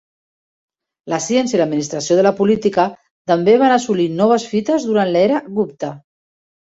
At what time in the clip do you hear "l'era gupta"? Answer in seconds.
5.19-5.93